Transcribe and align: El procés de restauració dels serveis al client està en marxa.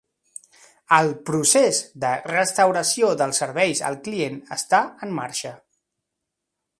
El 0.95 1.11
procés 1.29 1.81
de 2.05 2.13
restauració 2.31 3.11
dels 3.21 3.43
serveis 3.43 3.85
al 3.91 4.01
client 4.09 4.43
està 4.57 4.83
en 5.09 5.17
marxa. 5.23 5.53